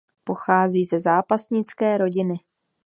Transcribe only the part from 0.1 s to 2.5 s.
Pochází ze zápasnické rodiny.